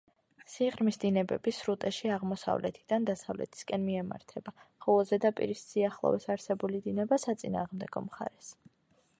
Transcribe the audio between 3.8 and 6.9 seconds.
მიემართება, ხოლო ზედაპირის სიახლოვეს არსებული